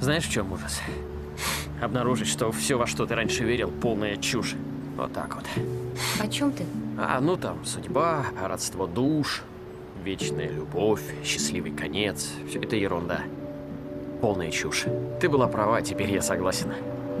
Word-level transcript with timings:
Знаешь, 0.00 0.24
в 0.24 0.30
чем 0.30 0.52
ужас? 0.52 0.80
Обнаружить, 1.80 2.28
что 2.28 2.50
все, 2.52 2.76
во 2.76 2.86
что 2.86 3.06
ты 3.06 3.14
раньше 3.14 3.44
верил, 3.44 3.70
полная 3.70 4.16
чушь. 4.16 4.54
Вот 4.96 5.12
так 5.12 5.34
вот. 5.36 5.44
О 6.20 6.26
чем 6.28 6.50
ты? 6.52 6.64
А, 6.96 7.20
ну 7.20 7.36
там, 7.36 7.64
судьба, 7.64 8.26
родство 8.42 8.86
душ, 8.86 9.42
вечная 10.02 10.48
любовь, 10.50 11.02
счастливый 11.24 11.70
конец. 11.72 12.30
Все 12.48 12.60
это 12.60 12.76
ерунда. 12.76 13.20
Полная 14.20 14.50
чушь. 14.50 14.86
Ты 15.20 15.28
была 15.28 15.46
права, 15.46 15.80
теперь 15.82 16.10
я 16.12 16.22
согласен. 16.22 16.72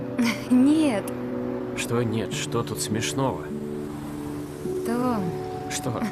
Нет, 0.50 1.04
Что 1.76 2.02
нет, 2.02 2.32
что 2.32 2.64
тут 2.64 2.80
смешного? 2.80 3.44
Том. 4.84 5.22
Что? 5.70 5.92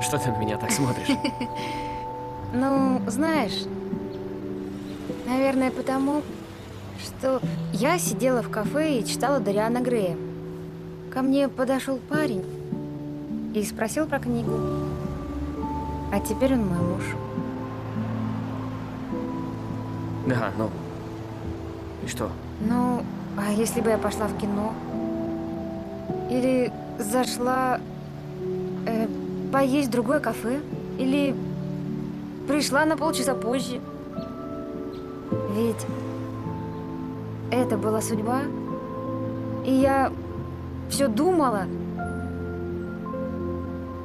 Что 0.00 0.16
ты 0.16 0.30
на 0.30 0.38
меня 0.38 0.56
так 0.56 0.70
смотришь? 0.70 1.08
Ну, 2.54 3.02
знаешь, 3.08 3.66
наверное, 5.28 5.70
потому, 5.70 6.22
что 7.02 7.40
я 7.72 7.98
сидела 7.98 8.42
в 8.42 8.50
кафе 8.50 8.98
и 8.98 9.04
читала 9.04 9.38
Дариана 9.38 9.80
Грея. 9.80 10.16
Ко 11.12 11.22
мне 11.22 11.48
подошел 11.48 11.98
парень 12.08 12.44
и 13.54 13.62
спросил 13.62 14.06
про 14.06 14.18
книгу. 14.18 14.52
А 16.12 16.20
теперь 16.20 16.54
он 16.54 16.66
мой 16.66 16.78
муж. 16.78 17.02
Да, 20.26 20.50
ну. 20.56 20.70
И 22.04 22.08
что? 22.08 22.30
Ну, 22.60 23.02
а 23.36 23.52
если 23.52 23.80
бы 23.80 23.90
я 23.90 23.98
пошла 23.98 24.26
в 24.26 24.38
кино? 24.38 24.72
Или 26.30 26.72
зашла 26.98 27.80
э, 28.86 29.06
поесть 29.52 29.88
в 29.88 29.92
другое 29.92 30.20
кафе? 30.20 30.60
Или 30.98 31.34
пришла 32.46 32.84
на 32.84 32.96
полчаса 32.96 33.34
позже? 33.34 33.80
Ведь 35.58 35.86
это 37.50 37.76
была 37.76 38.00
судьба. 38.00 38.42
И 39.66 39.72
я 39.72 40.12
все 40.88 41.08
думала. 41.08 41.64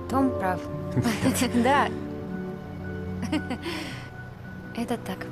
Том 0.10 0.32
прав. 0.40 0.60
Да. 1.64 1.88
Это 4.76 4.98
так. 4.98 5.28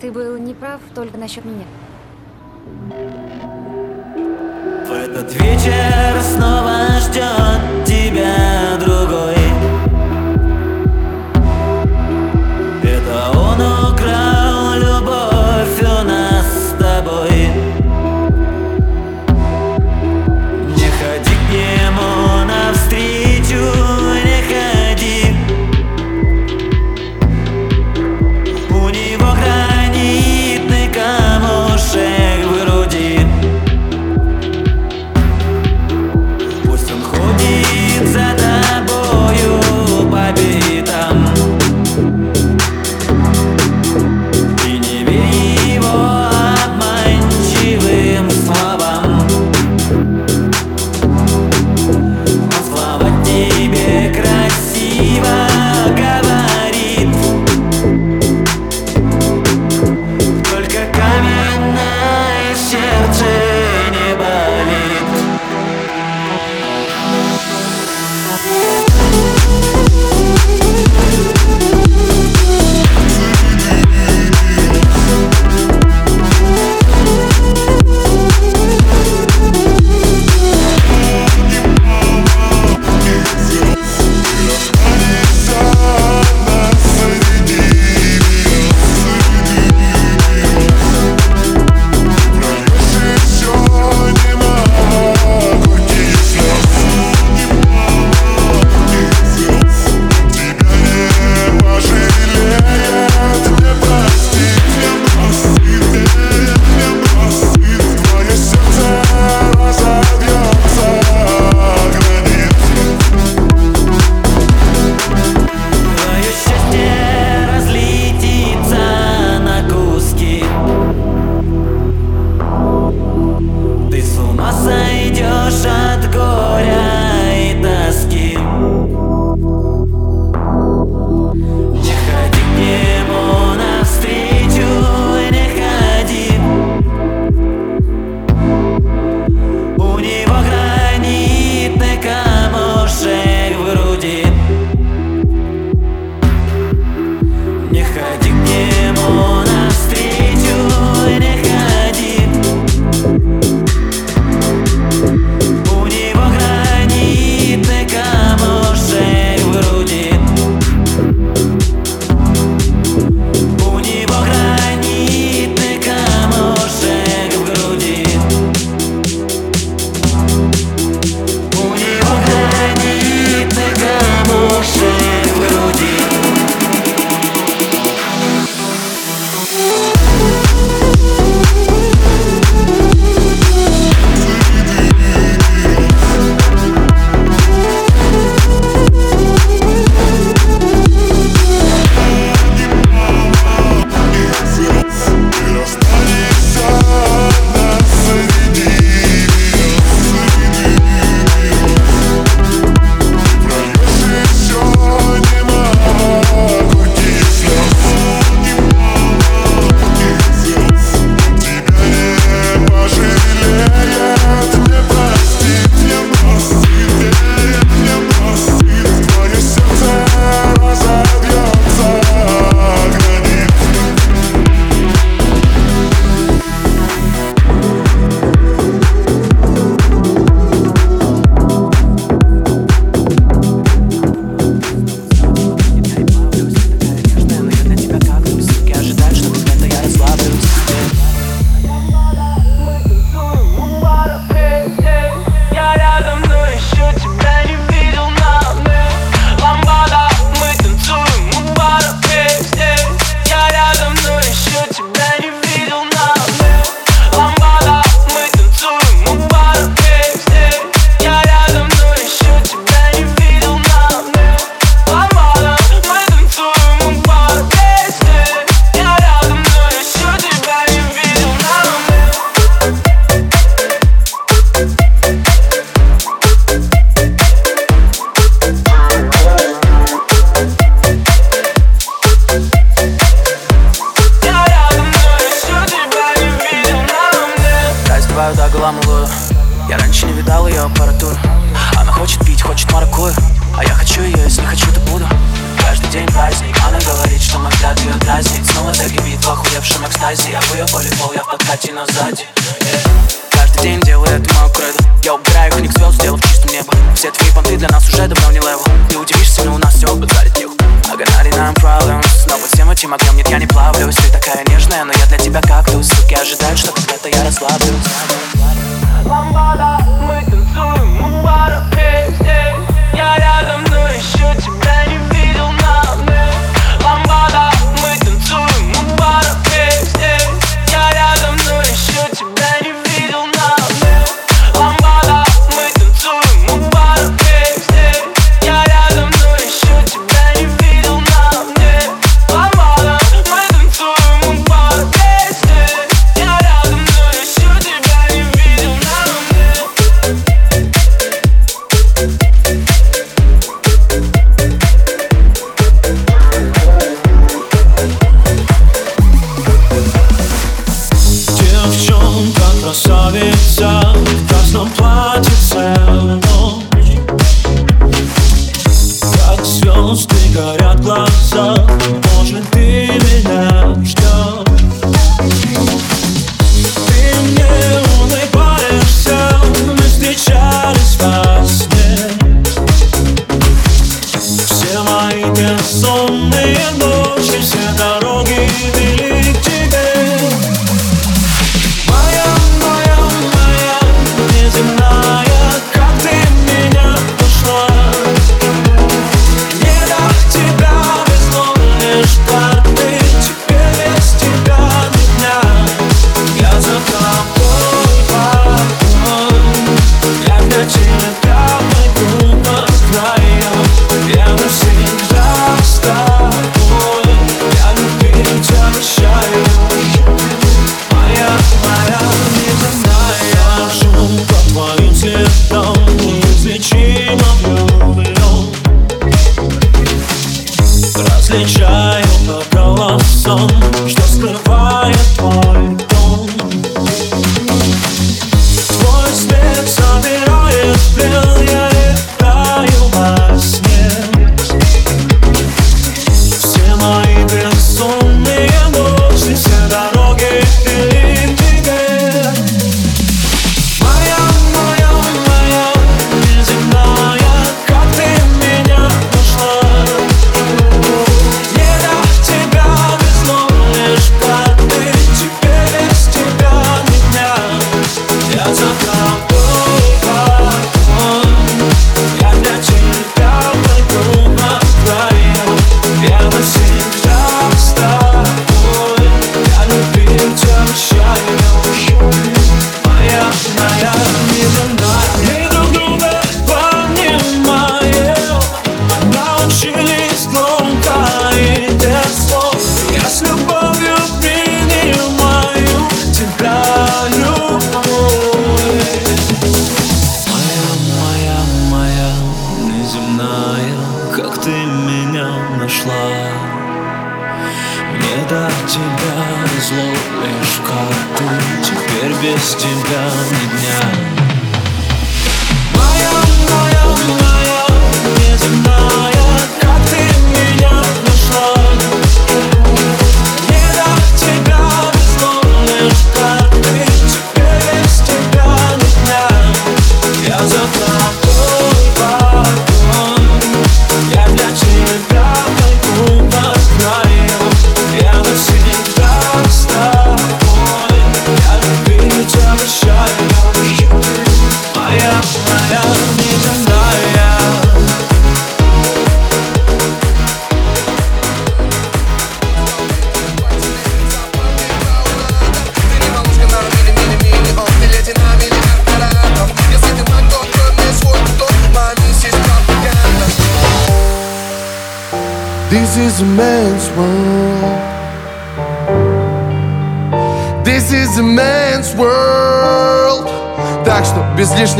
Ты 0.00 0.12
был 0.12 0.38
не 0.38 0.54
прав 0.54 0.80
только 0.94 1.18
насчет 1.18 1.44
меня. 1.44 1.66
В 4.86 4.92
этот 4.92 5.34
вечер 5.34 6.20
снова 6.22 6.86
ждет 7.00 7.51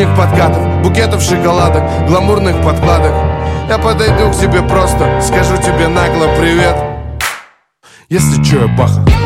лишних 0.03 0.17
подкатов 0.17 0.83
Букетов 0.83 1.23
шоколадок, 1.23 1.83
гламурных 2.09 2.57
подкладок. 2.63 3.13
Я 3.69 3.79
подойду 3.79 4.31
к 4.31 4.37
тебе 4.37 4.63
просто, 4.63 5.21
скажу 5.21 5.57
тебе 5.57 5.89
нагло 5.89 6.27
привет. 6.39 6.77
Если 8.09 8.43
чё, 8.43 8.63
я 8.63 8.69
баха. 8.69 9.22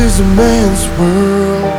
is 0.00 0.18
a 0.20 0.24
man's 0.24 0.88
world. 0.98 1.72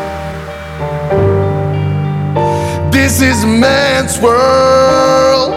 This 2.94 3.22
is 3.22 3.44
a 3.44 3.48
man's 3.48 4.20
world. 4.22 5.54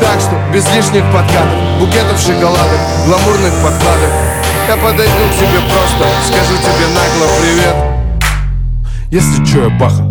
Так 0.00 0.20
что 0.20 0.34
без 0.52 0.64
лишних 0.74 1.04
подкатов 1.12 1.78
Букетов 1.78 2.18
шоколадок, 2.18 2.80
гламурных 3.06 3.52
подкладок 3.62 4.10
Я 4.68 4.76
подойду 4.76 5.24
к 5.30 5.38
тебе 5.38 5.60
просто 5.70 6.04
Скажу 6.26 6.56
тебе 6.56 6.86
нагло 6.94 7.28
привет. 7.40 7.76
Если 9.10 9.44
чё, 9.44 9.64
я 9.64 9.70
баха 9.70 10.02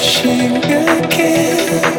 crashing 0.00 0.56
again 0.56 1.89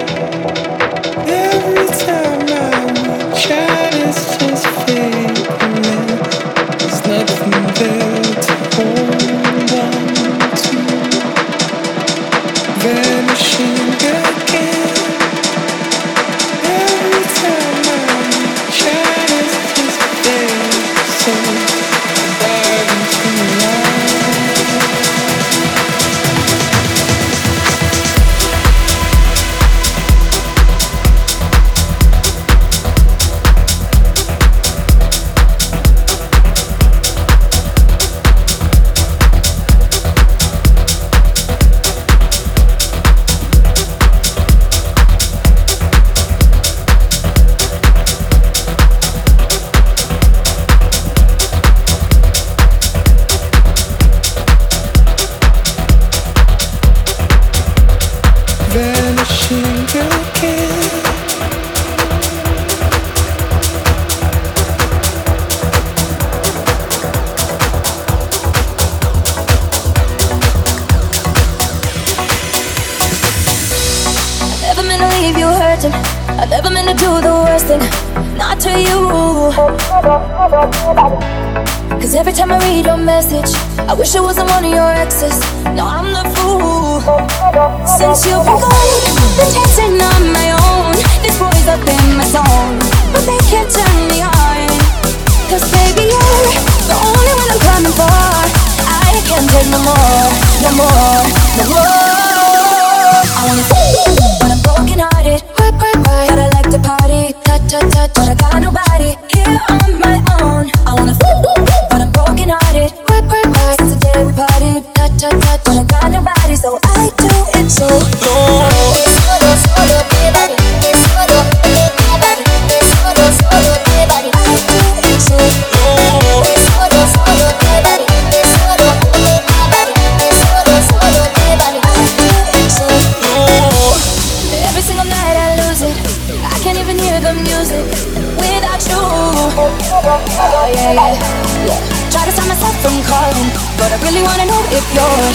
cool 144.52 144.66
if 144.76 144.86
you're 144.96 145.32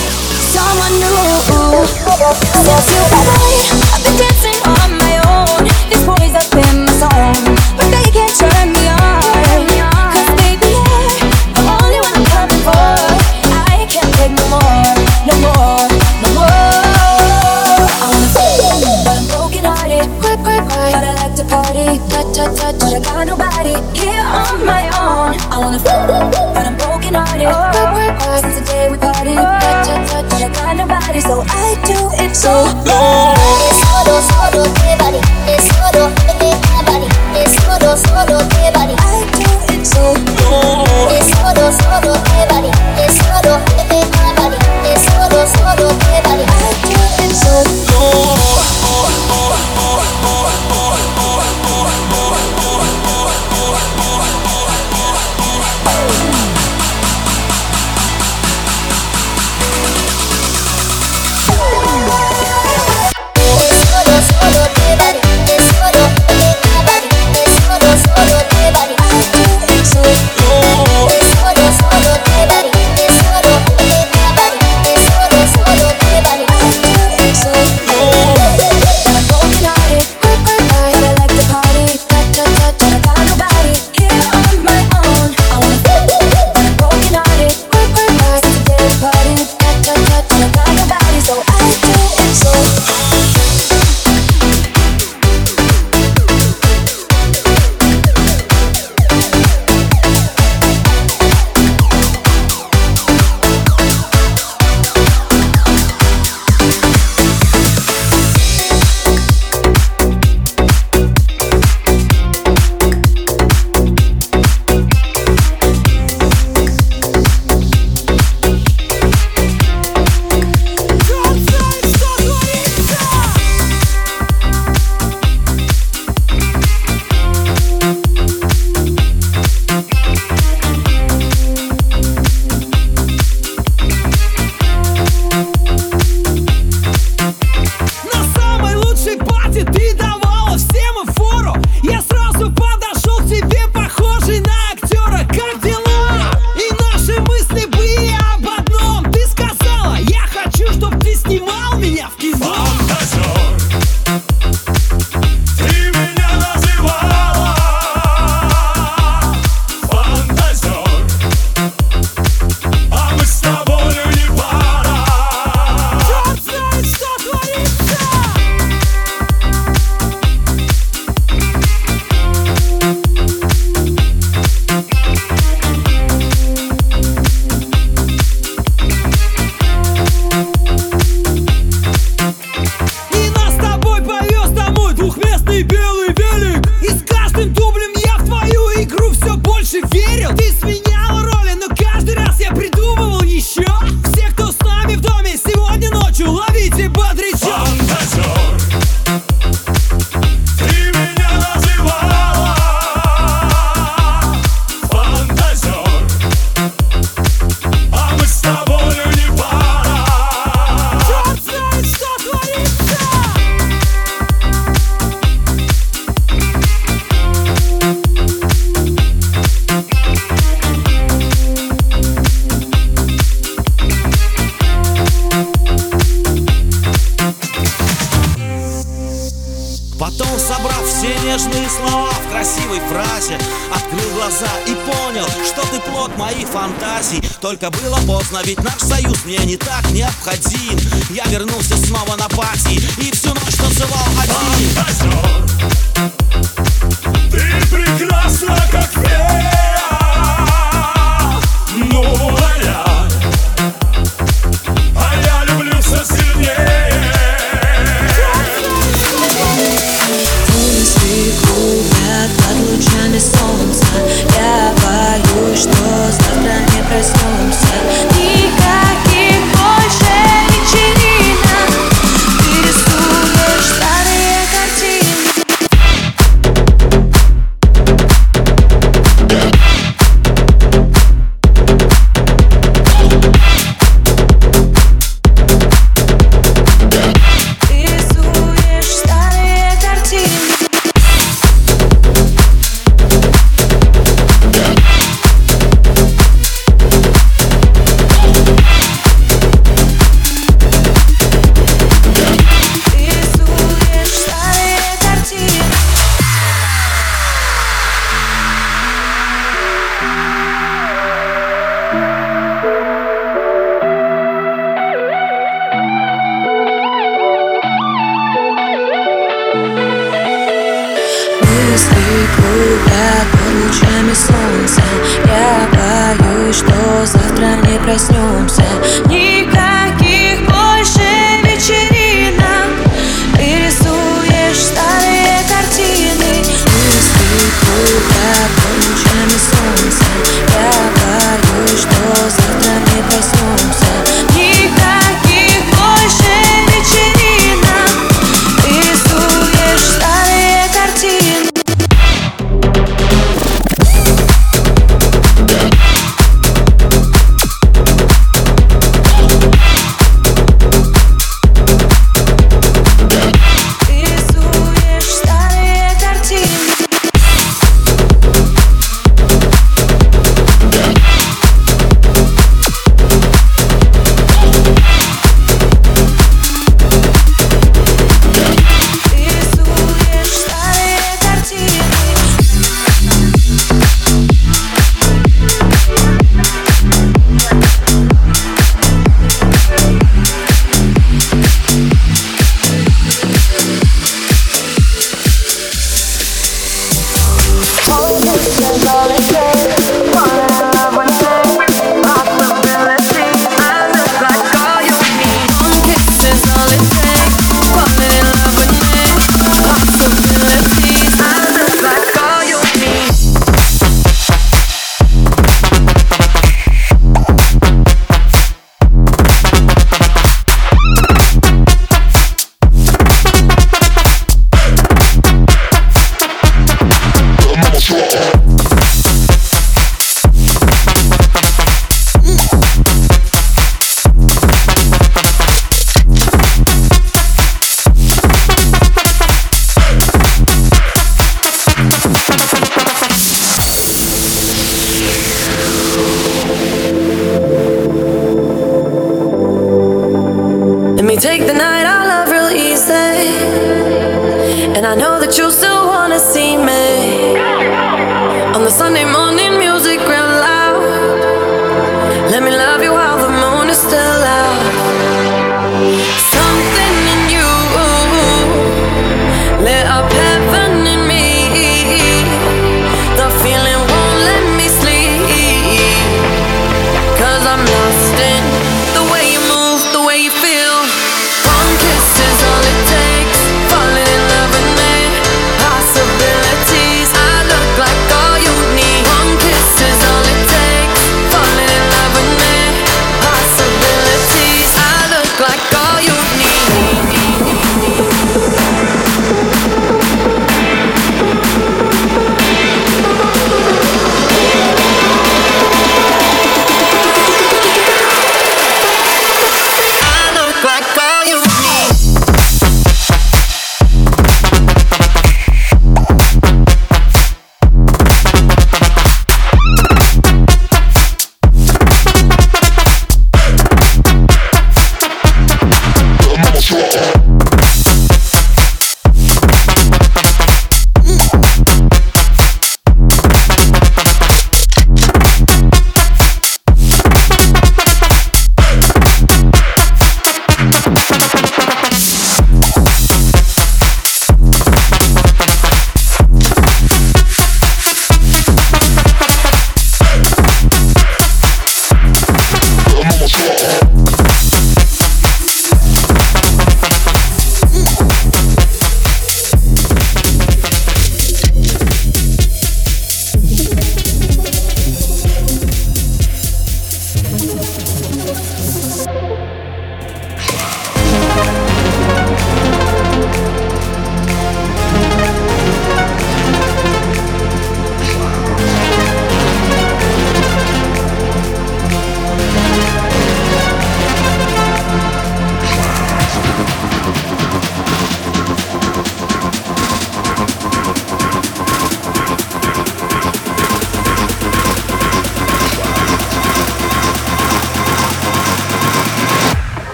someone 0.52 0.94
new. 1.00 1.16
Since 2.64 2.86
you 2.92 3.00
were 3.00 3.24
mine, 3.28 3.68
I've 3.92 4.02
been 4.04 4.16
dancing 4.20 4.58
on 4.76 4.90
my 5.00 5.14
own. 5.32 5.64
These 5.88 6.04
boys 6.04 6.34
up 6.36 6.52
in 6.52 6.84
my 6.84 6.92
zone, 7.00 7.44
but 7.76 7.88
they 7.94 8.10
can't 8.12 8.36
turn 8.36 8.72
me. 8.72 8.85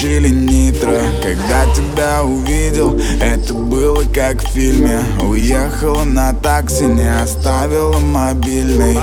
включили 0.00 0.28
нитро. 0.28 0.96
Когда 1.22 1.66
тебя 1.74 2.24
увидел, 2.24 2.98
это 3.20 3.52
было 3.52 4.02
как 4.14 4.42
в 4.42 4.48
фильме. 4.48 5.00
Уехала 5.20 6.04
на 6.04 6.32
такси, 6.32 6.84
не 6.84 7.22
оставила 7.22 7.98
мобильный. 7.98 8.98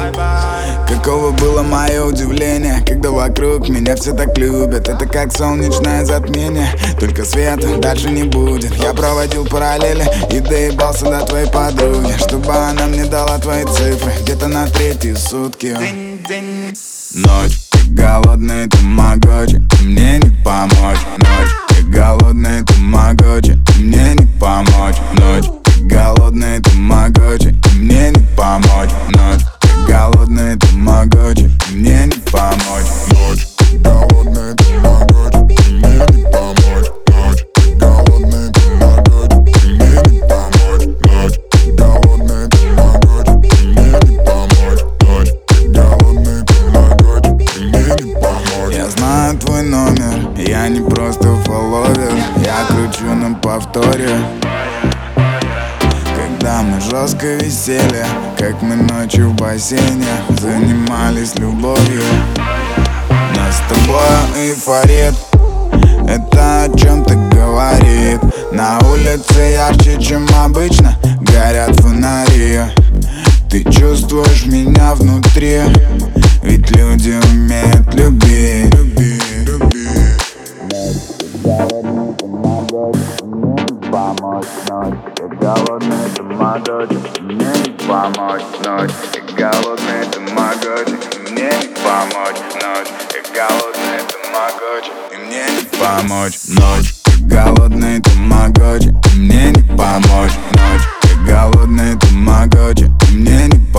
Какого 0.87 1.31
было 1.31 1.61
мое 1.61 2.03
удивление, 2.03 2.83
когда 2.83 3.11
вокруг 3.11 3.69
меня 3.69 3.95
все 3.95 4.13
так 4.13 4.35
любят. 4.39 4.89
Это 4.89 5.05
как 5.05 5.31
солнечное 5.31 6.03
затмение, 6.03 6.69
только 6.99 7.25
света 7.25 7.77
дальше 7.77 8.09
не 8.09 8.23
будет. 8.23 8.73
Я 8.77 8.95
проводил 8.95 9.45
параллели 9.45 10.05
и 10.31 10.39
доебался 10.39 11.05
до 11.05 11.25
твоей 11.25 11.47
подруги 11.47 12.13
Чтобы 12.17 12.53
она 12.53 12.87
мне 12.87 13.05
дала 13.05 13.37
твои 13.37 13.65
цифры, 13.65 14.13
где-то 14.23 14.47
на 14.47 14.67
третьи 14.67 15.13
сутки. 15.13 15.77
Ночь 17.13 17.67
голодный 17.89 18.67
тамагочи 18.67 19.61
Мне 19.81 20.19
не 20.19 20.43
поможет 20.43 20.76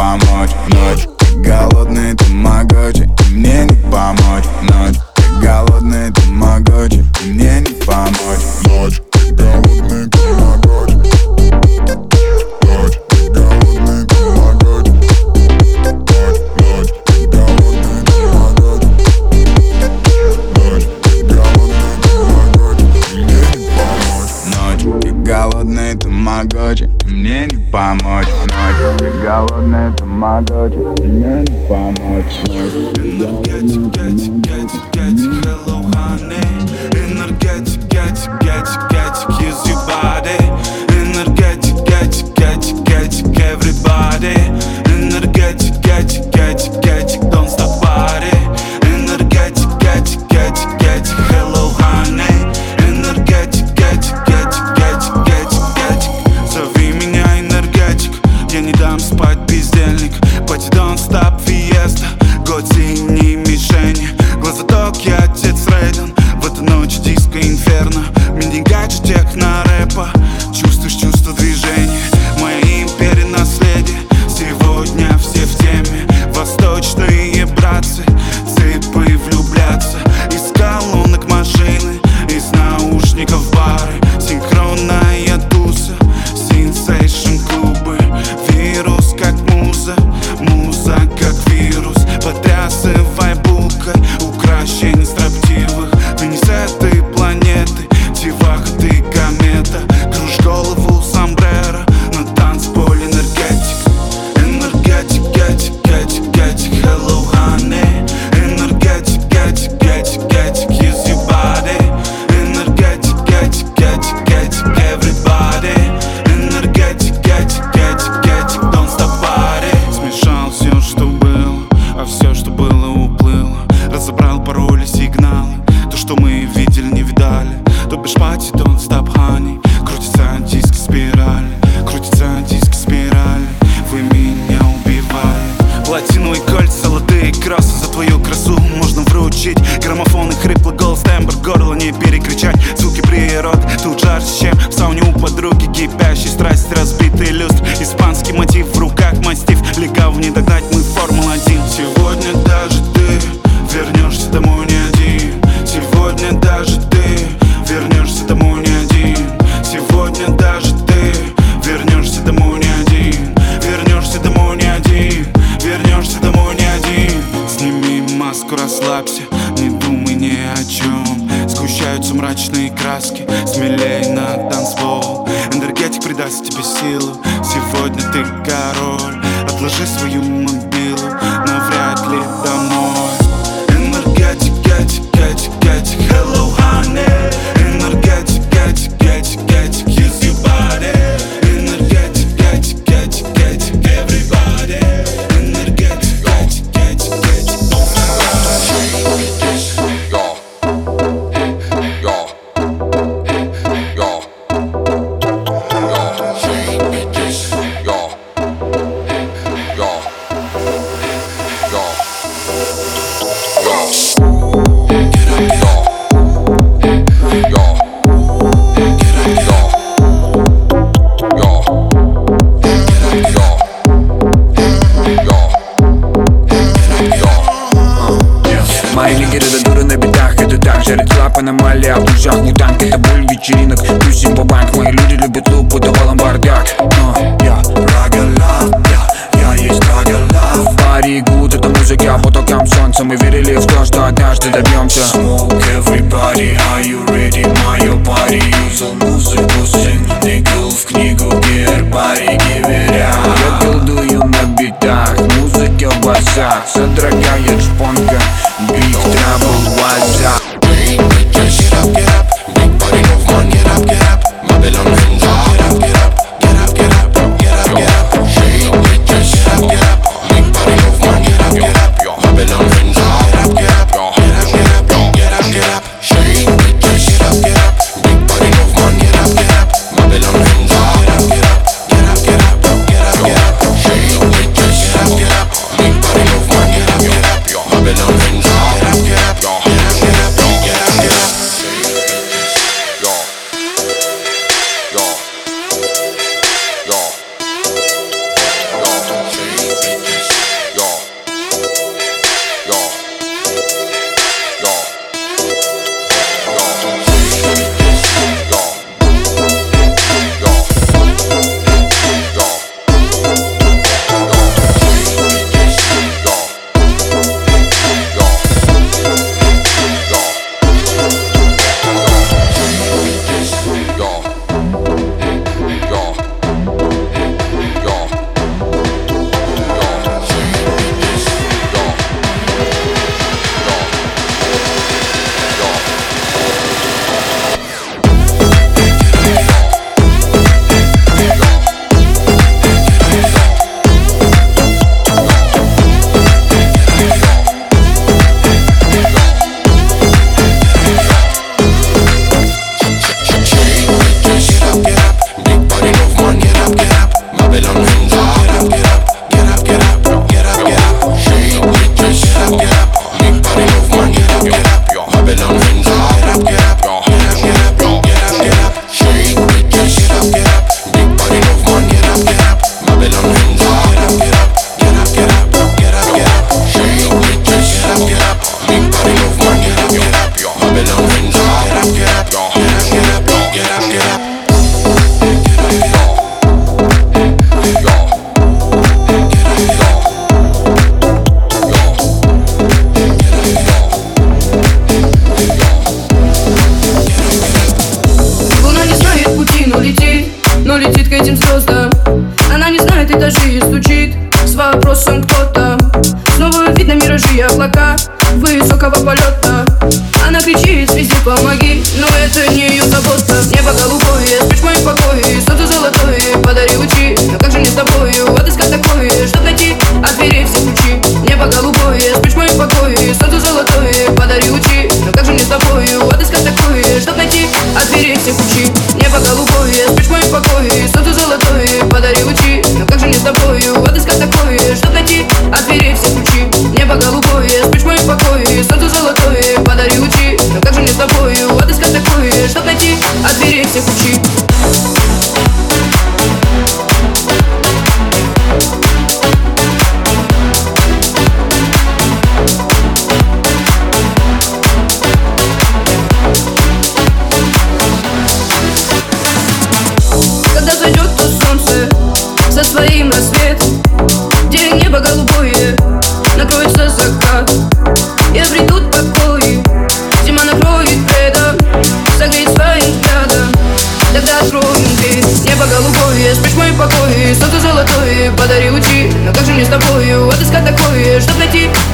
помочь 0.09 0.51
Ночь, 0.69 1.07
голодный 1.37 2.15
тамагочи 2.15 3.09
Мне 3.31 3.65
не 3.65 3.91
помочь 3.91 4.45
Ночь, 4.63 4.98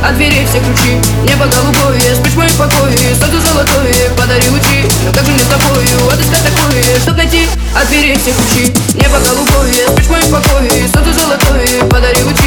от 0.08 0.16
дверей 0.16 0.46
все 0.46 0.60
ключи. 0.60 1.00
Небо 1.22 1.46
голубое, 1.46 2.14
спрячь 2.14 2.34
мои 2.34 2.48
покои. 2.50 3.14
Солнце 3.18 3.40
золотое, 3.40 4.10
подари 4.16 4.48
лучи. 4.50 4.84
Но 5.04 5.12
как 5.12 5.24
же 5.24 5.32
мне 5.32 5.40
с 5.40 5.46
тобою 5.46 6.08
отыскать 6.12 6.44
такое. 6.44 7.00
Чтоб 7.00 7.16
найти 7.16 7.48
от 7.74 7.88
дверей 7.88 8.16
все 8.16 8.32
ключи. 8.32 8.74
Небо 8.94 9.18
голубое, 9.18 9.88
спрячь 9.92 10.08
мои 10.08 10.22
покои. 10.30 10.86
Солнце 10.92 11.12
золотое, 11.18 11.88
подари 11.88 12.22
лучи. 12.22 12.43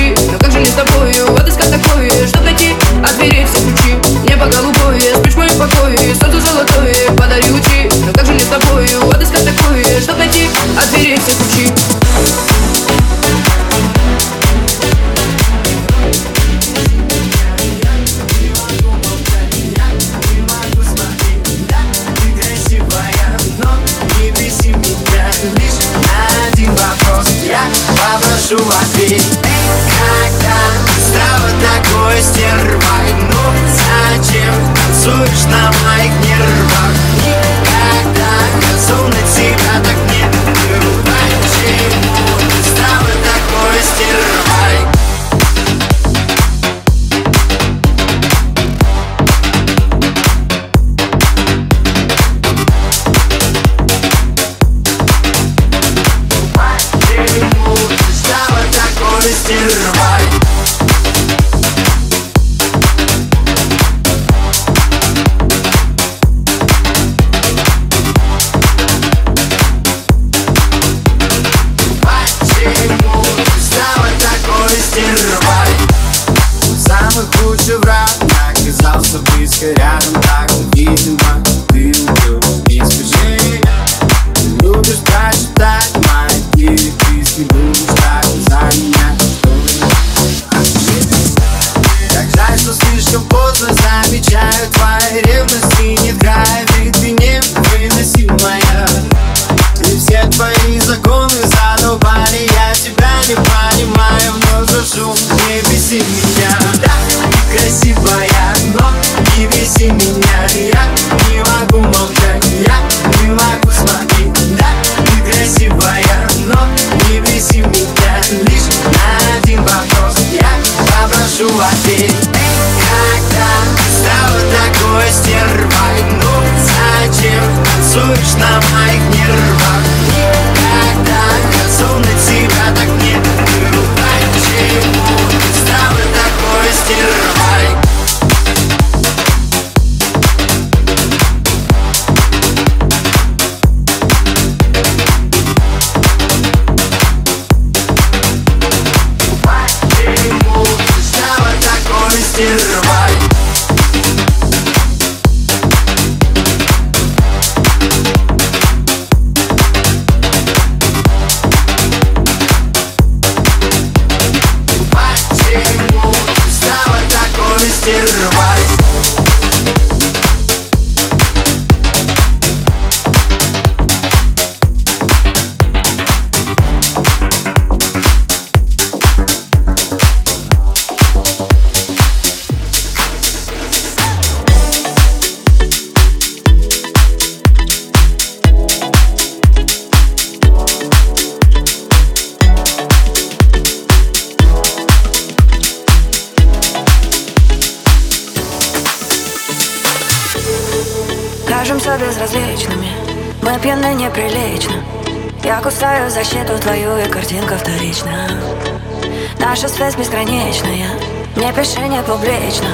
не 211.97 212.03
публично 212.03 212.67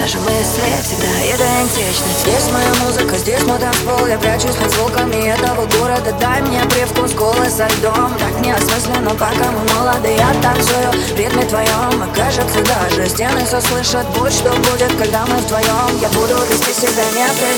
Наши 0.00 0.16
мысли 0.20 0.64
всегда 0.82 1.12
идентичны. 1.28 2.08
Здесь 2.20 2.50
моя 2.50 2.72
музыка, 2.86 3.18
здесь 3.18 3.42
мой 3.42 3.58
танцпол. 3.58 4.06
Я 4.06 4.16
прячусь 4.16 4.56
под 4.56 4.70
звуками 4.70 5.28
этого 5.28 5.66
города. 5.66 6.16
Дай 6.18 6.40
мне 6.40 6.62
привкус 6.70 7.12
голоса 7.12 7.68
льдом 7.68 8.16
Так 8.18 8.40
неосмысленно, 8.40 9.10
пока 9.10 9.50
мы 9.52 9.74
молоды. 9.74 10.16
Я 10.16 10.32
танцую 10.40 10.90
в 10.90 11.18
ритме 11.18 11.44
твоем 11.44 12.02
И 12.02 12.16
кажется, 12.16 12.60
даже 12.64 13.10
стены 13.10 13.44
все 13.44 13.60
слышат 13.60 14.06
Будь 14.16 14.32
что 14.32 14.48
будет, 14.48 14.96
когда 14.96 15.26
мы 15.26 15.36
вдвоем 15.36 15.90
Я 16.00 16.08
буду 16.08 16.34
вести 16.48 16.72
себя 16.72 17.04
неприятно 17.12 17.49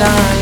как 0.00 0.39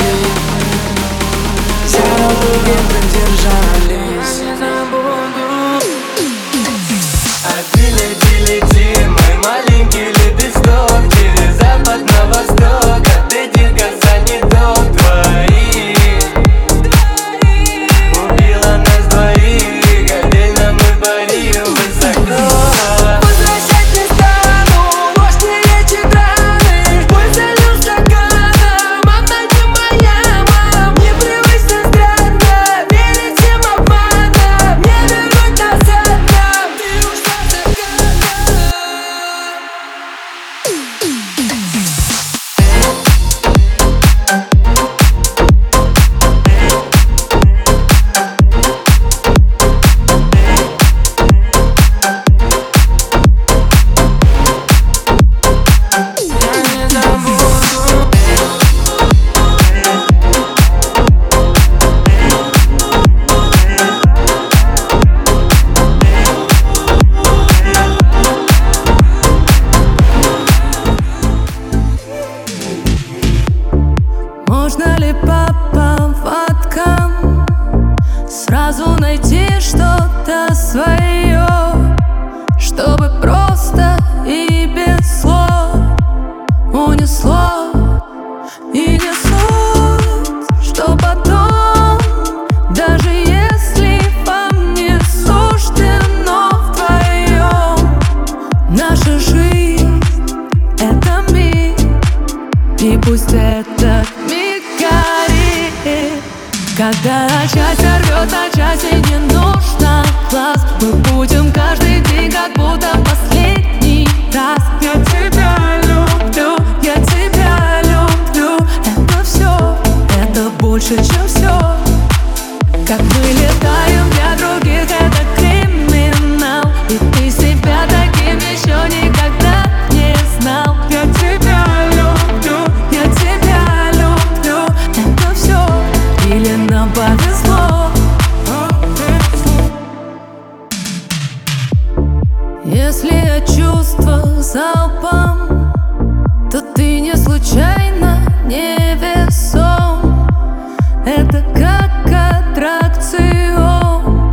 Это 151.09 151.43
как 151.55 152.05
аттракцион 152.53 154.31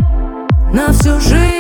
На 0.73 0.91
всю 0.91 1.21
жизнь 1.21 1.55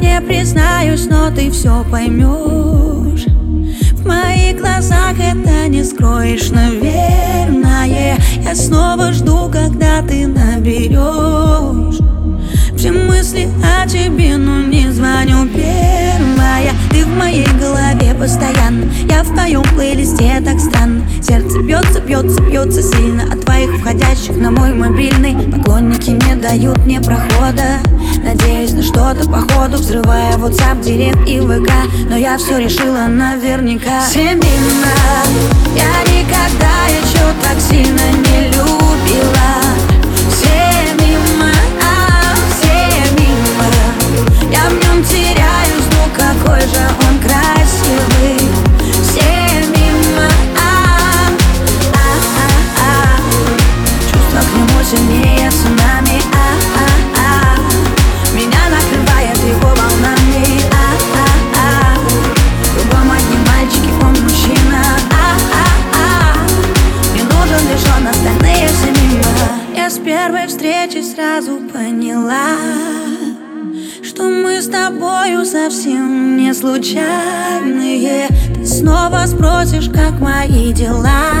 не 0.00 0.20
признаюсь, 0.20 1.06
но 1.06 1.30
ты 1.30 1.50
все 1.50 1.84
поймешь 1.90 3.26
В 3.92 4.06
моих 4.06 4.58
глазах 4.58 5.14
это 5.18 5.68
не 5.68 5.84
скроешь, 5.84 6.50
наверное. 6.50 8.16
Я 8.42 8.54
снова 8.54 9.12
жду, 9.12 9.50
когда 9.52 10.02
ты 10.02 10.26
наберешь 10.26 11.98
Все 12.76 12.92
мысли 12.92 13.48
о 13.62 13.86
тебе, 13.86 14.36
но 14.36 14.62
не 14.62 14.90
звоню. 14.90 15.46
Первая 15.48 16.72
Ты 16.90 17.04
в 17.04 17.16
моей 17.16 17.46
голове 17.60 18.14
постоянно. 18.18 18.90
Я 19.08 19.22
в 19.22 19.34
твоем 19.34 19.62
плейлисте 19.74 20.40
так 20.44 20.58
странно. 20.58 21.02
Сердце 21.22 21.60
бьется, 21.60 22.00
бьется, 22.00 22.40
бьется 22.42 22.82
сильно. 22.82 23.24
От 23.32 23.44
твоих 23.44 23.70
входящих 23.78 24.36
на 24.36 24.50
мой 24.50 24.72
мобильный 24.72 25.34
Поклонники 25.52 26.10
не 26.10 26.36
дают 26.36 26.78
мне 26.86 27.00
прохода 27.00 27.80
Надеюсь 28.22 28.72
на 28.72 28.82
что-то 28.82 29.28
по 29.28 29.40
ходу 29.40 29.78
Взрывая 29.78 30.36
WhatsApp, 30.36 30.82
Директ 30.82 31.26
и 31.28 31.40
ВК 31.40 31.70
Но 32.08 32.16
я 32.16 32.36
все 32.38 32.58
решила 32.58 33.06
наверняка. 33.06 34.06
Семейно 34.06 34.92
Я 35.74 36.12
никогда 36.12 36.86
еще 36.88 37.24
так 37.42 37.58
сильно 37.60 38.10
не 38.28 38.48
любила. 38.48 39.50
Все 40.30 40.94
мимо, 40.98 41.50
а, 41.82 42.34
все 42.50 43.10
мимо 43.18 44.52
Я 44.52 44.68
в 44.68 44.74
нем 44.74 45.04
теряюсь, 45.04 45.88
ну 45.92 46.08
какой 46.14 46.60
же 46.60 46.86
он 47.08 47.18
красивый 47.20 48.69
поняла 72.30 72.56
Что 74.02 74.24
мы 74.24 74.60
с 74.62 74.68
тобою 74.68 75.44
совсем 75.44 76.36
не 76.36 76.54
случайные. 76.54 78.28
Ты 78.54 78.64
снова 78.66 79.26
спросишь, 79.26 79.88
как 79.88 80.20
мои 80.20 80.72
дела 80.72 81.32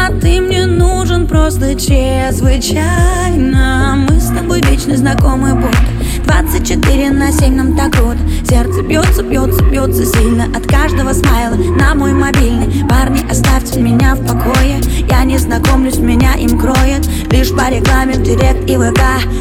а 0.00 0.12
ты 0.12 0.40
мне 0.40 0.64
нужен 0.64 1.26
просто 1.26 1.74
чрезвычайно. 1.74 4.06
Мы 4.08 4.20
с 4.20 4.28
тобой 4.28 4.60
вечно 4.60 4.96
знакомы 4.96 5.56
будто 5.56 5.97
24 6.28 7.10
на 7.10 7.32
7 7.32 7.54
нам 7.54 7.76
так 7.76 7.92
круто. 7.92 8.18
Сердце 8.48 8.82
бьется, 8.82 9.22
бьется, 9.22 9.64
бьется 9.64 10.04
сильно 10.04 10.44
От 10.54 10.66
каждого 10.66 11.12
смайла. 11.12 11.56
На 11.56 11.94
мой 11.94 12.12
мобильный. 12.12 12.86
Парни, 12.88 13.24
оставьте 13.30 13.80
меня 13.80 14.14
в 14.14 14.26
покое. 14.26 14.80
Я 15.08 15.24
не 15.24 15.38
знакомлюсь, 15.38 15.98
меня 15.98 16.34
им 16.34 16.58
кроет. 16.58 17.06
Лишь 17.30 17.50
по 17.50 17.70
рекламе 17.70 18.14
в 18.14 18.22
директ 18.22 18.68
и 18.68 18.76
ВК. 18.76 19.00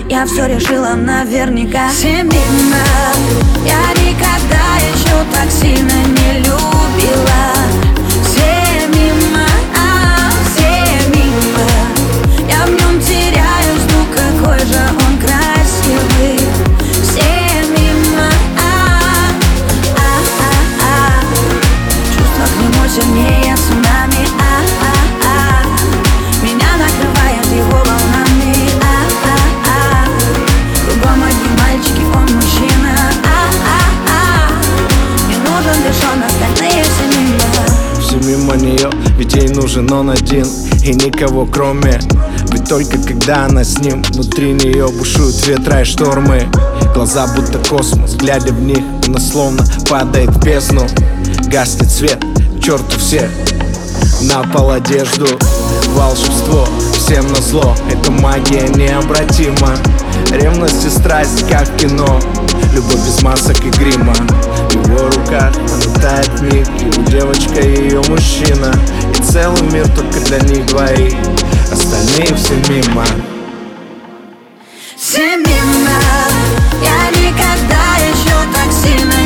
Я 0.09 0.25
все 0.25 0.47
решила 0.47 0.93
наверняка. 0.95 1.89
Семейно 1.91 2.83
Я 3.65 3.91
никогда 4.01 4.77
еще 4.79 5.25
так 5.31 5.51
сильно 5.51 5.93
не 6.15 6.39
любила 6.39 7.56
нужен 39.57 39.91
он 39.91 40.11
один 40.11 40.45
и 40.83 40.93
никого 40.93 41.45
кроме. 41.45 41.99
Ведь 42.51 42.69
только 42.69 42.97
когда 42.99 43.45
она 43.45 43.63
с 43.63 43.79
ним 43.79 44.03
Внутри 44.03 44.53
нее 44.53 44.87
бушуют 44.87 45.45
ветра 45.47 45.81
и 45.81 45.83
штормы. 45.83 46.47
Глаза 46.93 47.27
будто 47.35 47.59
космос, 47.67 48.15
глядя 48.15 48.53
в 48.53 48.61
них 48.61 48.83
Она 49.07 49.19
словно 49.19 49.63
падает 49.89 50.29
в 50.29 50.43
бездну. 50.43 50.85
Гаснет 51.47 51.89
свет, 51.89 52.23
черту 52.61 52.97
всех 52.99 53.29
на 54.21 54.41
пол 54.43 54.71
одежду 54.71 55.27
Волшебство, 55.89 56.67
всем 56.93 57.27
на 57.27 57.41
зло. 57.41 57.75
Это 57.91 58.11
магия 58.11 58.67
необратима. 58.69 59.75
Ревность 60.31 60.85
и 60.85 60.89
страсть, 60.89 61.47
как 61.49 61.65
кино. 61.77 62.19
Любовь 62.73 63.05
без 63.05 63.21
масок 63.23 63.57
и 63.65 63.69
грима. 63.69 64.13
В 64.69 64.89
его 64.89 65.09
руках 65.09 65.53
она 65.55 65.93
тает 66.01 66.39
в 66.39 66.43
них 66.43 66.67
Его 66.67 67.03
девочка 67.09 67.59
и 67.61 67.83
ее 67.85 68.01
мужчина. 68.09 68.73
И 69.06 69.06
целый 69.31 69.61
мир 69.71 69.87
только 69.89 70.19
для 70.21 70.39
них 70.39 70.65
двоих. 70.67 71.13
Остальные 71.71 72.33
все 72.35 72.55
мимо. 72.69 73.05
Все 74.95 75.35
мимо. 75.37 75.99
Я 76.81 77.09
никогда 77.11 77.97
еще 77.97 78.35
так 78.53 78.71
сильно 78.71 79.16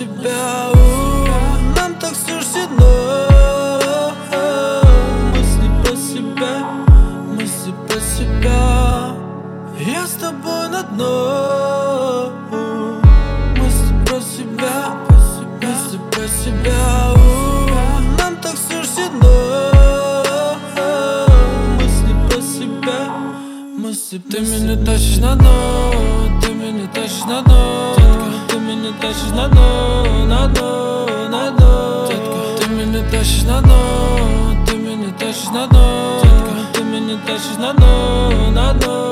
себя 0.00 0.70
у, 0.72 1.26
Нам 1.76 1.94
так 2.00 2.14
суждено 2.14 2.92
Мысли 5.34 5.68
про 5.82 5.96
себя, 5.96 6.54
мысли 7.36 7.74
про 7.86 8.00
себя. 8.00 9.14
Я 9.78 10.06
с 10.06 10.12
тобой 10.12 10.68
на 10.70 10.82
дно. 10.84 12.32
Мысли 13.58 13.94
про 14.06 14.20
себя, 14.22 14.96
мысли 15.60 15.98
про 16.10 16.26
себя 16.28 17.14
Нам 18.18 18.36
так 18.36 18.56
суждено 18.56 19.34
Мысли 21.76 22.14
про 22.30 22.40
себя, 22.40 23.00
мысли 23.76 24.18
Ты 24.30 24.40
меня 24.40 24.82
тащишь 24.82 25.18
на 25.18 25.36
дно, 25.36 25.92
ты 26.40 26.54
меня 26.54 26.88
тащишь 26.94 27.24
на 27.26 27.42
дно 27.42 27.99
меня 28.70 28.92
тащишь 29.00 29.32
на 29.34 29.48
дно, 29.48 30.04
на 30.26 30.46
дно, 30.46 31.06
на 31.28 31.50
дно. 31.50 32.06
Ты 32.58 32.68
меня 32.68 33.02
тащишь 33.10 33.42
на 33.42 33.60
дно, 33.60 34.54
ты 34.66 34.76
меня 34.76 35.12
тащишь 35.18 35.50
на 35.50 35.66
дно. 35.66 36.20
Ты 36.72 36.82
меня 36.84 37.18
тащишь 37.26 37.58
на 37.58 37.72
дно, 37.72 38.50
на 38.52 38.72
дно. 38.74 39.09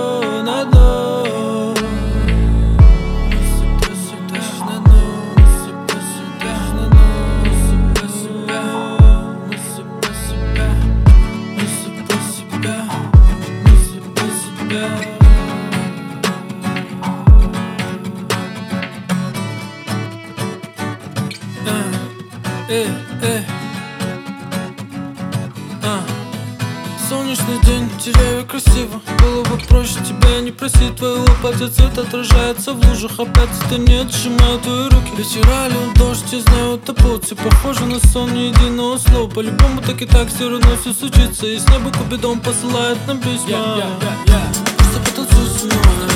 проще 29.68 29.94
тебя 30.04 30.40
не 30.40 30.50
просить 30.50 30.96
Твоего 30.96 31.26
платья 31.40 31.68
цвет 31.68 31.98
отражается 31.98 32.72
в 32.72 32.88
лужах 32.88 33.18
Опять 33.18 33.50
это 33.64 33.78
не 33.78 34.00
отжимаю 34.00 34.58
твои 34.58 34.84
руки. 34.84 35.12
Вытирали 35.16 35.74
дождь 35.96 36.32
я 36.32 36.40
знаю 36.40 36.78
топот 36.78 37.24
Все 37.24 37.36
похоже 37.36 37.86
на 37.86 38.00
сон, 38.08 38.32
ни 38.32 38.50
единого 38.50 38.98
слова. 38.98 39.28
По-любому 39.28 39.80
так 39.80 40.00
и 40.02 40.06
так 40.06 40.28
все 40.28 40.48
равно 40.48 40.76
все 40.80 40.92
случится 40.92 41.46
И 41.46 41.58
с 41.58 41.68
неба 41.68 41.92
кубидом 41.92 42.40
посылает 42.40 42.98
нам 43.06 43.18
письма. 43.18 43.48
Yeah, 43.48 43.76
yeah, 43.76 44.00
yeah, 44.00 44.26
yeah. 44.26 44.76
Просто 44.76 45.00
потанцуй 45.00 45.46
со 45.58 45.66
мной 45.66 46.07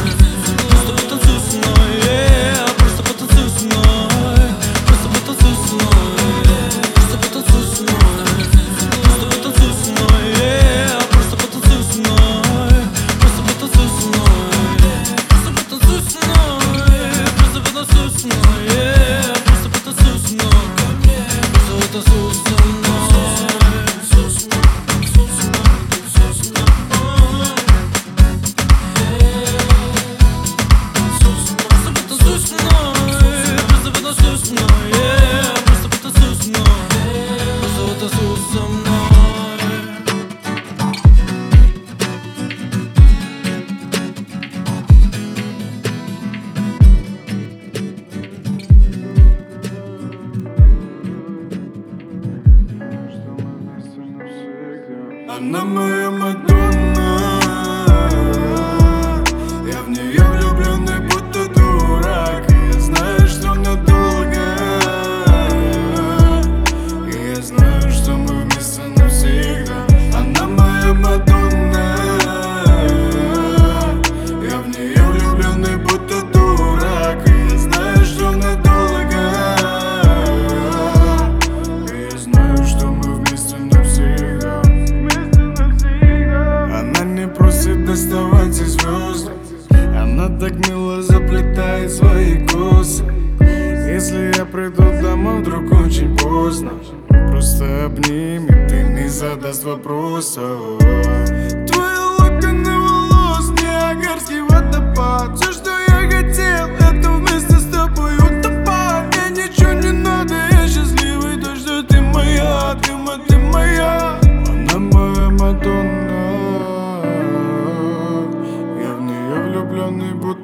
Она 90.23 90.39
так 90.39 90.69
мило 90.69 91.03
заплетает 91.03 91.91
свои 91.91 92.47
косы. 92.47 93.03
Если 93.41 94.33
я 94.39 94.45
приду 94.45 94.85
домой, 95.03 95.41
вдруг 95.41 95.65
очень 95.73 96.17
поздно. 96.17 96.71
Просто 97.09 97.87
обними, 97.87 98.47
ты 98.69 98.85
не 98.85 99.09
задаст 99.09 99.65
вопросов. 99.65 100.79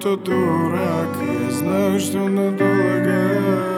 что 0.09 0.17
дурак 0.17 1.09
Я 1.21 1.51
знаю, 1.51 2.01
что 2.01 2.29
надолго. 2.29 3.69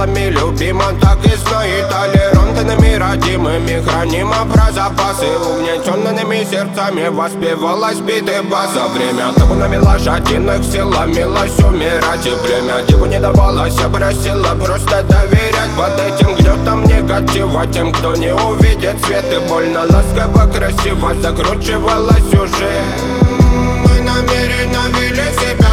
Педалами 0.00 0.30
Любима, 0.30 0.84
так 1.00 1.18
и 1.26 1.36
знай 1.36 1.70
Толерантными, 1.90 2.94
родимыми 2.96 3.82
Хранима 3.86 4.46
про 4.52 4.72
запасы. 4.72 5.26
Угнетенными 5.26 6.44
сердцами 6.44 7.08
Воспевалась 7.08 7.98
биты 7.98 8.42
баса 8.42 8.88
Время 8.94 9.32
табунами 9.34 9.76
лошадиных 9.76 10.64
силами 10.64 11.22
Лось 11.22 11.58
умирать. 11.58 12.26
И 12.26 12.30
время 12.30 12.82
Диву 12.88 13.06
не 13.06 13.20
давалось, 13.20 13.78
я 13.78 13.88
просила 13.88 14.54
просто 14.64 15.02
доверять. 15.02 15.70
Под 15.76 16.00
этим 16.00 16.34
гнетом 16.34 16.84
негатива 16.84 17.66
Тем, 17.66 17.92
кто 17.92 18.14
не 18.16 18.34
увидит 18.34 18.96
свет. 19.04 19.24
И 19.32 19.48
больно 19.48 19.80
Ласково, 19.80 20.50
красиво 20.52 21.14
закручивалась 21.20 22.32
уже. 22.32 22.82
Мы 23.84 24.00
намеренно 24.02 24.98
вели 24.98 25.24
себя 25.38 25.69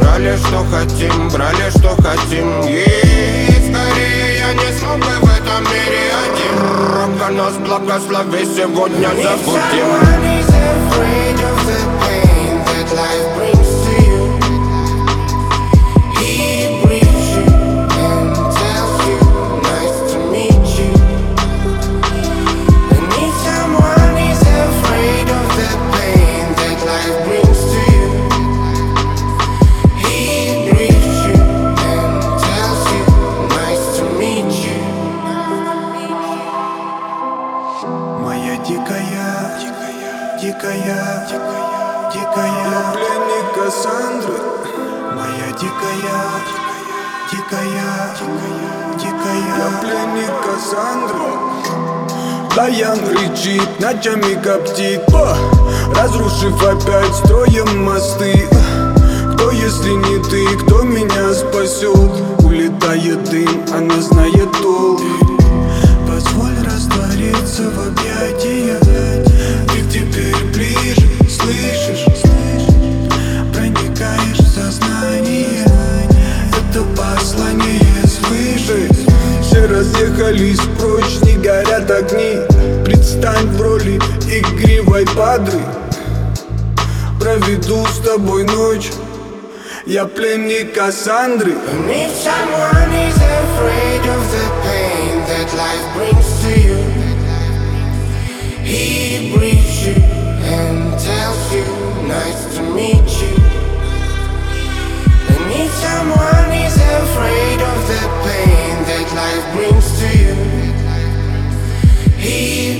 Брали 0.00 0.36
что 0.36 0.64
хотим, 0.70 1.28
брали 1.28 1.70
что 1.70 1.96
хотим. 2.02 2.60
И 2.62 2.84
скорее 3.66 4.38
я 4.38 4.52
не 4.54 4.72
смог 4.78 4.98
бы 4.98 5.12
в 5.20 5.24
этом 5.24 5.64
мире 5.64 6.12
один. 6.24 6.54
Робко 6.94 7.28
нас 7.32 7.54
благослови 7.56 8.44
сегодня 8.44 9.08
забудем 9.08 10.38
Даян 52.58 52.98
кричит, 52.98 53.68
ночами 53.78 54.34
коптит 54.42 55.02
О, 55.14 55.36
Разрушив 55.94 56.60
опять 56.60 57.14
строем 57.14 57.84
мосты 57.84 58.34
Кто, 59.34 59.52
если 59.52 59.90
не 59.90 60.20
ты, 60.24 60.58
кто 60.64 60.82
меня 60.82 61.32
спасет? 61.34 61.94
Улетает 62.40 63.22
дым, 63.30 63.64
она 63.72 64.02
знает 64.02 64.50
толк 64.60 65.00
Позволь 66.08 66.56
раствориться 66.64 67.70
в 67.70 67.90
объятиях 67.90 68.80
Ты 69.68 69.80
теперь 69.92 70.44
ближе, 70.52 71.06
слышишь? 71.30 72.06
Проникаешь 73.54 74.36
в 74.36 74.52
сознание 74.52 75.64
Это 76.72 76.82
послание 76.96 78.02
слышишь? 78.02 79.06
Все 79.42 79.64
разъехались 79.64 80.60
прочь, 80.76 81.20
не 81.22 81.36
горят 81.36 81.88
огни 81.90 82.37
Предстань 83.18 83.48
в 83.48 83.60
роли 83.60 83.96
игривой 84.28 85.04
падры 85.16 85.58
Проведу 87.18 87.84
с 87.86 87.98
тобой 87.98 88.44
ночь 88.44 88.92
Я 89.86 90.04
пленник 90.04 90.74
Кассандры. 90.74 91.52
And 91.52 91.90
if 91.90 92.12
someone 92.22 92.92
is 92.92 93.16
afraid 93.16 94.06
of 94.06 94.30
the 94.30 94.48
pain 94.62 95.24
that 95.26 95.52
life 95.56 95.86
brings 95.96 96.28
to 96.42 96.50
you, 96.60 96.78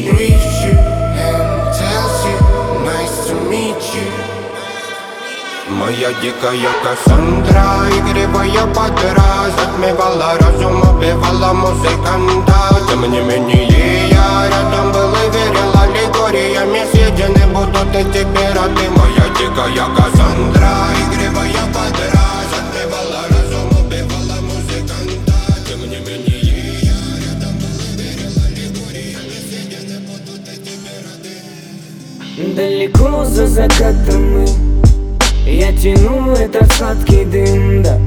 he 0.08 0.16
briefs 0.16 0.64
you 0.64 0.72
and 0.72 1.74
tells 1.76 2.18
you, 2.28 2.38
nice 2.84 3.16
to 3.28 3.34
meet 3.50 3.82
you. 3.94 4.08
Моя 5.68 6.12
дикая 6.22 6.72
Кассандра, 6.82 7.90
игривая 7.92 8.66
подра 8.74 9.50
Затмевала 9.54 10.38
разум, 10.40 10.80
убивала 10.80 11.52
музыканта 11.52 12.80
Тем 12.88 13.02
не 13.02 13.20
менее 13.20 14.08
я 14.08 14.48
рядом 14.48 14.92
был 14.92 15.12
и 15.12 15.30
верил 15.30 15.70
Аллегориями 15.78 16.86
съедены 16.90 17.46
будут 17.52 17.94
эти 17.94 18.24
пираты 18.24 18.88
Моя 18.96 19.28
дикая 19.38 19.94
Кассандра, 19.94 20.72
игривая 21.04 21.64
подра 21.74 22.17
Далеко 32.58 33.24
за 33.24 33.46
закатом 33.46 34.32
мы 34.32 34.48
Я 35.46 35.70
тяну 35.72 36.32
этот 36.32 36.68
сладкий 36.72 37.24
дым, 37.24 37.84
да. 37.84 38.00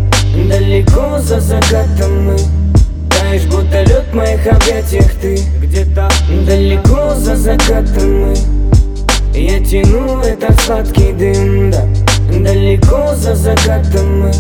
Далеко 0.49 1.19
за 1.19 1.39
закатом 1.39 2.25
мы 2.25 2.37
Таешь, 3.09 3.45
будто 3.45 3.81
лед 3.83 4.13
моих 4.13 4.45
объятиях 4.45 5.09
ты. 5.21 5.39
Где-то. 5.61 6.09
Далеко 6.45 7.15
за 7.15 7.37
закатом 7.37 8.23
мы 8.23 8.35
Я 9.33 9.63
тяну 9.63 10.19
этот 10.19 10.59
сладкий 10.59 11.13
дым, 11.13 11.71
да. 11.71 11.87
Далеко 12.29 13.15
за 13.15 13.35
закатом 13.35 14.23
мы 14.23 14.31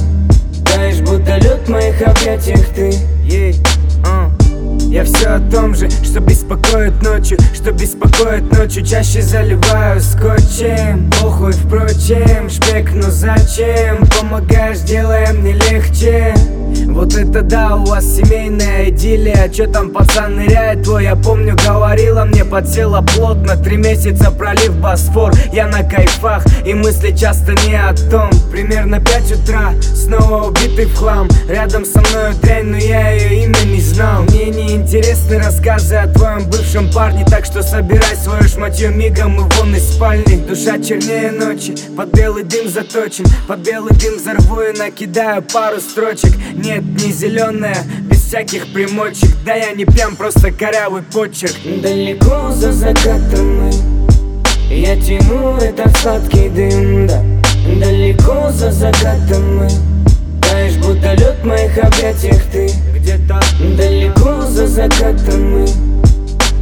Таешь, 0.65 0.99
будто 0.99 1.37
лед 1.37 1.69
моих 1.69 2.01
объятиях 2.01 2.65
ты. 2.75 2.93
А. 2.93 3.70
Я 4.91 5.05
все 5.05 5.27
о 5.27 5.39
том 5.39 5.73
же, 5.73 5.89
что 5.89 6.19
беспокоит 6.19 7.01
ночью 7.01 7.37
Что 7.53 7.71
беспокоит 7.71 8.51
ночью. 8.51 8.85
Чаще 8.85 9.21
заливаю 9.21 10.01
скотчем 10.01 11.09
Похуй, 11.11 11.53
впрочем, 11.53 12.49
шпек, 12.49 12.91
но 12.93 13.09
зачем? 13.09 14.05
Помогаешь, 14.19 14.79
делая 14.79 15.31
мне 15.31 15.53
легче 15.53 16.33
вот 16.93 17.15
это 17.15 17.41
да, 17.41 17.75
у 17.75 17.85
вас 17.85 18.05
семейная 18.05 18.89
идиллия. 18.89 19.49
Чё 19.49 19.67
там 19.67 19.91
пацан 19.91 20.35
ныряет? 20.35 20.83
Твой, 20.83 21.03
я 21.03 21.15
помню, 21.15 21.55
говорила 21.55 22.25
мне 22.25 22.43
Подсела 22.43 23.01
плотно, 23.01 23.55
три 23.55 23.77
месяца 23.77 24.31
пролив 24.31 24.75
Босфор 24.79 25.31
Я 25.53 25.67
на 25.67 25.83
кайфах, 25.83 26.43
и 26.65 26.73
мысли 26.73 27.15
часто 27.15 27.53
не 27.67 27.75
о 27.75 27.93
том. 28.09 28.29
Примерно 28.51 28.99
пять 28.99 29.31
утра, 29.31 29.73
снова 29.93 30.47
убитый 30.47 30.85
в 30.85 30.95
хлам. 30.95 31.27
Рядом 31.47 31.85
со 31.85 31.99
мной 31.99 32.33
дрянь, 32.41 32.67
но 32.67 32.77
я 32.77 33.11
ее 33.11 33.45
имя 33.45 33.61
не 33.65 33.81
знал. 33.81 34.23
Мне 34.23 34.45
не 34.45 34.75
интересны 34.75 35.37
рассказы 35.37 35.95
о 35.95 36.07
твоем 36.07 36.49
бывшем 36.49 36.91
парне 36.91 37.25
Так 37.29 37.45
что 37.45 37.63
собирай 37.63 38.15
свое 38.15 38.43
шматье 38.43 38.89
мигом 38.89 39.35
и 39.35 39.49
вон 39.55 39.75
из 39.75 39.93
спальни. 39.93 40.45
Душа 40.47 40.77
чернее 40.79 41.31
ночи, 41.31 41.75
под 41.95 42.13
белый 42.13 42.43
дым 42.43 42.67
заточен. 42.69 43.25
Под 43.47 43.59
белый 43.59 43.93
дым 43.97 44.17
взорву 44.17 44.61
и 44.61 44.77
накидаю 44.77 45.41
пару 45.41 45.79
строчек. 45.79 46.33
Нет, 46.53 46.80
не 46.81 47.11
зеленая, 47.11 47.77
без 48.03 48.21
всяких 48.21 48.67
примочек. 48.73 49.29
Да 49.45 49.53
я 49.55 49.71
не 49.73 49.85
прям 49.85 50.15
просто 50.15 50.51
корявый 50.51 51.03
почерк. 51.03 51.55
Далеко 51.81 52.51
за 52.51 52.71
закатом 52.71 53.61
мы 53.61 53.71
Я 54.69 54.95
тяну 54.95 55.57
этот 55.57 55.95
сладкий 55.97 56.49
дым, 56.49 57.07
да. 57.07 57.21
Далеко 57.79 58.51
за 58.51 58.71
закатом 58.71 59.57
мы 59.57 59.69
Таешь, 60.41 60.77
будто 60.77 61.13
лед 61.13 61.43
моих 61.43 61.77
объятиях 61.77 62.41
ты. 62.51 62.69
Где-то 62.95 63.39
далеко 63.77 64.41
за 64.43 64.67
закатом 64.67 65.51
мы 65.51 65.67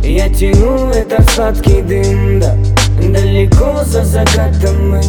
Я 0.04 0.30
тяну 0.30 0.90
этот 0.90 1.30
сладкий 1.30 1.82
дым, 1.82 2.40
да. 2.40 2.56
Далеко 3.00 3.84
за 3.86 4.04
закатом 4.04 4.92
мы 4.92 5.02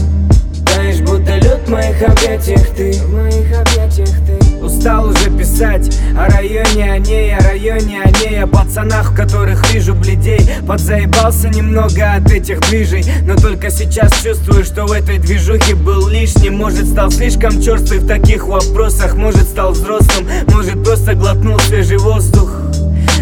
Таешь, 0.66 1.00
будто 1.00 1.36
лед 1.36 1.68
моих 1.68 2.02
объятиях 2.02 2.66
ты. 2.76 2.92
В 2.92 3.12
моих 3.12 3.58
объятиях 3.58 4.14
ты 4.26 4.59
Устал 4.70 5.08
уже 5.08 5.30
писать 5.36 5.98
о 6.16 6.30
районе, 6.30 6.92
о 6.92 6.98
ней, 6.98 7.34
о 7.34 7.40
районе, 7.40 8.02
о 8.02 8.10
ней 8.10 8.40
О 8.40 8.46
пацанах, 8.46 9.10
в 9.10 9.16
которых 9.16 9.68
вижу 9.74 9.94
бледей. 9.94 10.48
Подзаебался 10.66 11.48
немного 11.48 12.14
от 12.14 12.30
этих 12.30 12.60
движей 12.60 13.04
Но 13.24 13.34
только 13.34 13.70
сейчас 13.70 14.12
чувствую, 14.22 14.64
что 14.64 14.86
в 14.86 14.92
этой 14.92 15.18
движухе 15.18 15.74
был 15.74 16.06
лишним. 16.06 16.56
Может 16.56 16.86
стал 16.86 17.10
слишком 17.10 17.60
черствый 17.60 17.98
в 17.98 18.06
таких 18.06 18.46
вопросах 18.46 19.16
Может 19.16 19.48
стал 19.48 19.72
взрослым, 19.72 20.28
может 20.46 20.84
просто 20.84 21.14
глотнул 21.14 21.58
свежий 21.58 21.98
воздух 21.98 22.52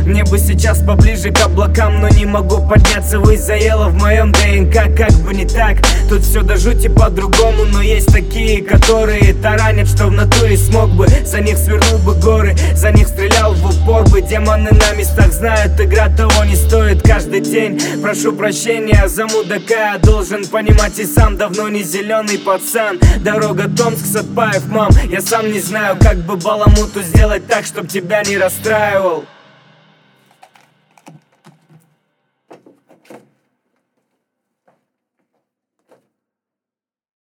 мне 0.04 0.24
бы 0.24 0.38
сейчас 0.38 0.78
поближе 0.80 1.30
к 1.30 1.40
облакам, 1.40 2.00
но 2.00 2.08
не 2.08 2.26
могу 2.26 2.66
подняться. 2.66 3.18
Высь 3.18 3.40
заела 3.40 3.88
в 3.88 3.94
моем 3.94 4.32
ДНК, 4.32 4.96
как 4.96 5.12
бы 5.24 5.34
не 5.34 5.46
так. 5.46 5.78
Тут 6.08 6.22
все 6.22 6.42
до 6.42 6.56
жути 6.56 6.88
по-другому, 6.88 7.64
но 7.70 7.82
есть 7.82 8.10
такие, 8.10 8.62
которые 8.62 9.34
таранят 9.34 9.88
Что 9.88 10.06
в 10.06 10.12
натуре 10.12 10.56
смог 10.56 10.90
бы, 10.90 11.06
за 11.06 11.40
них 11.40 11.58
свернул 11.58 11.98
бы 11.98 12.14
горы 12.14 12.56
За 12.74 12.90
них 12.90 13.08
стрелял 13.08 13.52
в 13.52 13.66
упор 13.66 14.08
бы, 14.08 14.22
демоны 14.22 14.70
на 14.70 14.94
местах 14.94 15.32
знают 15.32 15.78
Игра 15.78 16.08
того 16.08 16.44
не 16.44 16.56
стоит. 16.56 17.02
Каждый 17.02 17.40
день 17.40 17.80
Прошу 18.02 18.32
прощения 18.32 19.06
за 19.06 19.26
мудака, 19.26 19.98
должен 20.02 20.46
понимать 20.46 20.98
и 20.98 21.04
сам 21.04 21.36
Давно 21.36 21.68
не 21.68 21.82
зеленый 21.82 22.38
пацан. 22.38 22.98
Дорога 23.20 23.68
Томск, 23.68 24.06
Сатпаев, 24.06 24.66
мам. 24.68 24.90
Я 25.10 25.20
сам 25.20 25.52
не 25.52 25.60
знаю, 25.60 25.96
как 26.00 26.18
бы 26.18 26.36
баламуту 26.36 27.02
сделать 27.02 27.46
так, 27.46 27.66
чтоб 27.66 27.86
тебя 27.86 28.22
не 28.22 28.38
расстраивал 28.38 29.24